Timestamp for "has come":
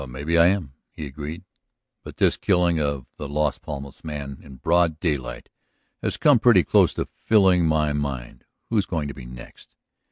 6.01-6.39